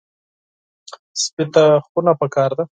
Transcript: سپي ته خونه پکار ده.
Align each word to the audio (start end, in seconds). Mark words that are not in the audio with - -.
سپي 1.23 1.43
ته 1.53 1.63
خونه 1.87 2.11
پکار 2.19 2.51
ده. 2.57 2.63